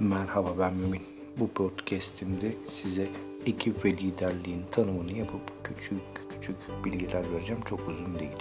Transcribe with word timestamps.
Merhaba 0.00 0.58
ben 0.58 0.74
Mümin. 0.74 1.02
Bu 1.36 1.48
podcastimde 1.48 2.54
size 2.68 3.06
ekip 3.46 3.84
ve 3.84 3.92
liderliğin 3.92 4.62
tanımını 4.70 5.12
yapıp 5.12 5.64
küçük 5.64 6.00
küçük 6.30 6.56
bilgiler 6.84 7.32
vereceğim. 7.32 7.62
Çok 7.62 7.88
uzun 7.88 8.18
değil. 8.18 8.36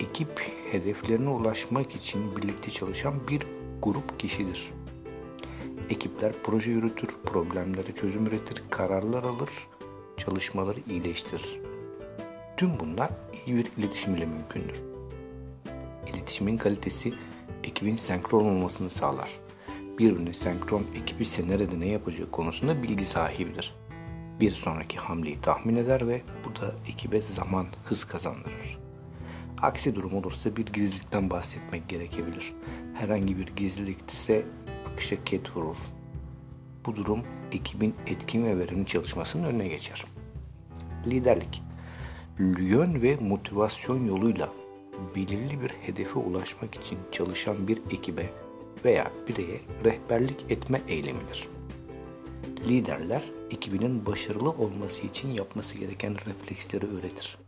Ekip 0.00 0.40
hedeflerine 0.72 1.28
ulaşmak 1.28 1.96
için 1.96 2.36
birlikte 2.36 2.70
çalışan 2.70 3.28
bir 3.28 3.42
grup 3.82 4.20
kişidir. 4.20 4.70
Ekipler 5.90 6.32
proje 6.42 6.70
yürütür, 6.70 7.08
problemlere 7.24 7.92
çözüm 7.94 8.26
üretir, 8.26 8.62
kararlar 8.70 9.22
alır, 9.22 9.50
çalışmaları 10.16 10.80
iyileştirir. 10.90 11.60
Tüm 12.56 12.80
bunlar 12.80 13.10
iyi 13.46 13.56
bir 13.56 13.66
iletişim 13.78 14.16
ile 14.16 14.26
mümkündür. 14.26 14.82
İletişimin 16.14 16.56
kalitesi 16.56 17.12
ekibin 17.64 17.96
senkron 17.96 18.44
olmasını 18.44 18.90
sağlar. 18.90 19.30
Birbirine 20.00 20.32
senkron 20.32 20.86
ekip 21.02 21.20
ise 21.20 21.48
nerede 21.48 21.80
ne 21.80 21.88
yapacağı 21.88 22.30
konusunda 22.30 22.82
bilgi 22.82 23.04
sahibidir. 23.04 23.74
Bir 24.40 24.50
sonraki 24.50 24.98
hamleyi 24.98 25.40
tahmin 25.40 25.76
eder 25.76 26.08
ve 26.08 26.22
bu 26.44 26.60
da 26.60 26.74
ekibe 26.88 27.20
zaman, 27.20 27.66
hız 27.84 28.04
kazandırır. 28.04 28.78
Aksi 29.62 29.94
durum 29.94 30.14
olursa 30.14 30.56
bir 30.56 30.66
gizlilikten 30.66 31.30
bahsetmek 31.30 31.88
gerekebilir. 31.88 32.52
Herhangi 32.94 33.38
bir 33.38 33.46
gizlilik 33.46 34.10
ise 34.10 34.44
akışa 34.92 35.24
ket 35.24 35.56
vurur. 35.56 35.76
Bu 36.86 36.96
durum 36.96 37.22
ekibin 37.52 37.94
etkin 38.06 38.44
ve 38.44 38.58
verimli 38.58 38.86
çalışmasının 38.86 39.44
önüne 39.44 39.68
geçer. 39.68 40.04
Liderlik 41.06 41.62
Yön 42.38 43.02
ve 43.02 43.16
motivasyon 43.16 44.06
yoluyla 44.06 44.48
belirli 45.16 45.60
bir 45.60 45.70
hedefe 45.70 46.18
ulaşmak 46.18 46.74
için 46.74 46.98
çalışan 47.12 47.68
bir 47.68 47.78
ekibe 47.90 48.30
veya 48.84 49.10
bireye 49.28 49.60
rehberlik 49.84 50.44
etme 50.48 50.80
eylemidir. 50.88 51.48
Liderler 52.68 53.22
ekibinin 53.50 54.06
başarılı 54.06 54.50
olması 54.50 55.06
için 55.06 55.28
yapması 55.28 55.78
gereken 55.78 56.14
refleksleri 56.26 56.86
öğretir. 56.86 57.38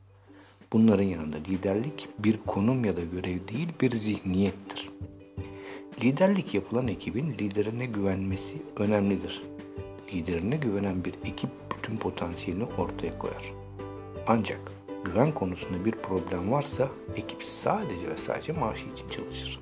Bunların 0.72 1.04
yanında 1.04 1.36
liderlik 1.36 2.08
bir 2.18 2.36
konum 2.46 2.84
ya 2.84 2.96
da 2.96 3.00
görev 3.00 3.48
değil 3.48 3.68
bir 3.80 3.90
zihniyettir. 3.90 4.90
Liderlik 6.02 6.54
yapılan 6.54 6.88
ekibin 6.88 7.30
liderine 7.30 7.86
güvenmesi 7.86 8.56
önemlidir. 8.76 9.42
Liderine 10.12 10.56
güvenen 10.56 11.04
bir 11.04 11.14
ekip 11.24 11.50
bütün 11.78 11.96
potansiyelini 11.96 12.64
ortaya 12.64 13.18
koyar. 13.18 13.52
Ancak 14.26 14.60
güven 15.04 15.32
konusunda 15.32 15.84
bir 15.84 15.92
problem 15.92 16.52
varsa 16.52 16.88
ekip 17.16 17.42
sadece 17.42 18.08
ve 18.08 18.16
sadece 18.16 18.52
maaşı 18.52 18.86
için 18.86 19.08
çalışır. 19.08 19.60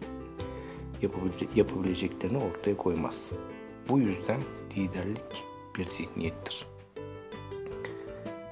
Yapabilecek, 1.03 1.57
yapabileceklerini 1.57 2.39
ortaya 2.39 2.77
koymaz. 2.77 3.31
Bu 3.89 3.99
yüzden 3.99 4.41
liderlik 4.77 5.45
bir 5.79 5.85
zihniyettir. 5.85 6.67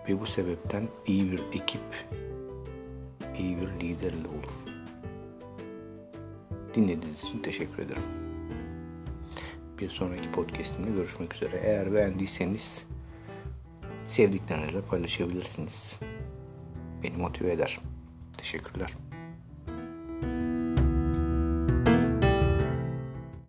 Ve 0.09 0.21
bu 0.21 0.27
sebepten 0.27 0.89
iyi 1.07 1.33
bir 1.33 1.41
ekip 1.53 2.09
iyi 3.39 3.57
bir 3.61 3.69
liderle 3.69 4.29
olur. 4.29 4.75
Dinlediğiniz 6.75 7.25
için 7.25 7.39
teşekkür 7.39 7.83
ederim. 7.83 8.03
Bir 9.79 9.91
sonraki 9.91 10.33
podcastimde 10.33 10.91
görüşmek 10.91 11.35
üzere. 11.35 11.61
Eğer 11.65 11.93
beğendiyseniz 11.95 12.85
sevdiklerinizle 14.07 14.81
paylaşabilirsiniz. 14.81 15.97
Beni 17.03 17.17
motive 17.17 17.53
eder. 17.53 17.81
Teşekkürler. 18.39 19.08